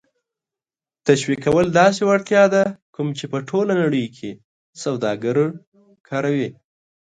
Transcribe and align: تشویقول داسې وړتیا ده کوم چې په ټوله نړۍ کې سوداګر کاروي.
تشویقول 1.07 1.65
داسې 1.79 2.01
وړتیا 2.09 2.43
ده 2.53 2.63
کوم 2.95 3.07
چې 3.17 3.25
په 3.31 3.37
ټوله 3.49 3.73
نړۍ 3.81 4.05
کې 4.17 4.31
سوداګر 4.83 5.37
کاروي. 6.09 6.49